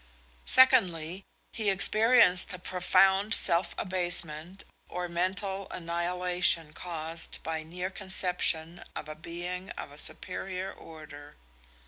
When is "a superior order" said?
9.91-11.35